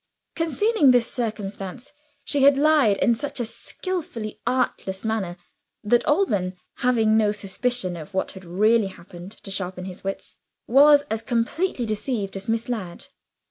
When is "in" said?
2.97-3.13